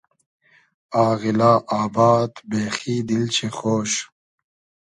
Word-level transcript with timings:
آغیلا 1.09 1.53
آباد, 1.81 2.31
بېخی 2.49 2.95
دیل 3.07 3.27
شی 3.35 3.49
خۉش 3.57 3.91